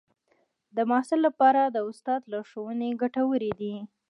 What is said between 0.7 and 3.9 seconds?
د محصل لپاره د استاد لارښوونې ګټورې دي.